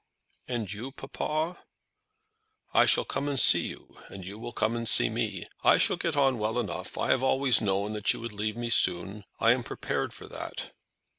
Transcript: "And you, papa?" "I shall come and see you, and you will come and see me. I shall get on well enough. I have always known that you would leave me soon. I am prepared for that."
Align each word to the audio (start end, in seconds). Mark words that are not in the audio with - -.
"And 0.47 0.73
you, 0.73 0.91
papa?" 0.91 1.63
"I 2.73 2.87
shall 2.87 3.05
come 3.05 3.29
and 3.29 3.39
see 3.39 3.67
you, 3.67 3.99
and 4.09 4.25
you 4.25 4.39
will 4.39 4.51
come 4.51 4.75
and 4.75 4.89
see 4.89 5.11
me. 5.11 5.45
I 5.63 5.77
shall 5.77 5.95
get 5.95 6.17
on 6.17 6.39
well 6.39 6.57
enough. 6.57 6.97
I 6.97 7.11
have 7.11 7.21
always 7.21 7.61
known 7.61 7.93
that 7.93 8.11
you 8.11 8.19
would 8.19 8.33
leave 8.33 8.57
me 8.57 8.71
soon. 8.71 9.25
I 9.39 9.51
am 9.51 9.61
prepared 9.63 10.11
for 10.11 10.25
that." 10.25 10.71